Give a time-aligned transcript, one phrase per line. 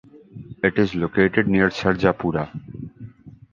[0.63, 2.49] It is located near Sarjapura.